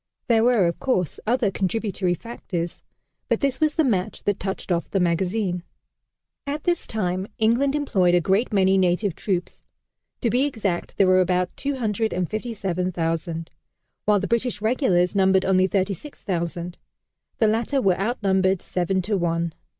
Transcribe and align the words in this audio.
There 0.25 0.43
were, 0.43 0.65
of 0.65 0.79
course, 0.79 1.19
other 1.27 1.51
contributory 1.51 2.15
factors, 2.15 2.81
but 3.29 3.39
this 3.39 3.59
was 3.61 3.75
the 3.75 3.83
match 3.83 4.23
that 4.23 4.39
touched 4.39 4.71
off 4.71 4.89
the 4.89 4.99
magazine. 4.99 5.61
At 6.47 6.63
this 6.63 6.87
time 6.87 7.27
England 7.37 7.75
employed 7.75 8.15
a 8.15 8.19
great 8.19 8.51
many 8.51 8.79
native 8.79 9.13
troops. 9.15 9.61
To 10.21 10.31
be 10.31 10.45
exact, 10.47 10.97
there 10.97 11.05
were 11.05 11.21
about 11.21 11.55
257,000; 11.55 13.51
while 14.05 14.19
the 14.19 14.25
British 14.27 14.59
regulars 14.59 15.15
numbered 15.15 15.45
only 15.45 15.67
36,000. 15.67 16.79
The 17.37 17.47
latter 17.47 17.79
were 17.79 17.99
outnumbered 17.99 18.63
seven 18.63 19.03
to 19.03 19.15
one. 19.17 19.53